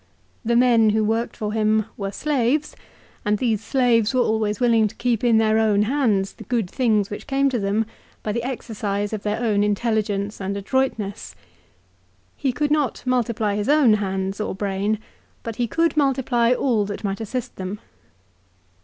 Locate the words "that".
16.85-17.03